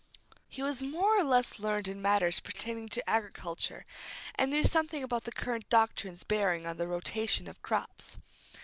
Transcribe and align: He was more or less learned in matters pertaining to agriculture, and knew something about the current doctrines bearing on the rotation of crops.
He 0.49 0.63
was 0.63 0.81
more 0.81 1.19
or 1.19 1.23
less 1.23 1.59
learned 1.59 1.87
in 1.87 2.01
matters 2.01 2.39
pertaining 2.39 2.89
to 2.89 3.07
agriculture, 3.07 3.85
and 4.33 4.49
knew 4.49 4.63
something 4.63 5.03
about 5.03 5.25
the 5.25 5.31
current 5.31 5.69
doctrines 5.69 6.23
bearing 6.23 6.65
on 6.65 6.77
the 6.77 6.87
rotation 6.87 7.47
of 7.47 7.61
crops. 7.61 8.17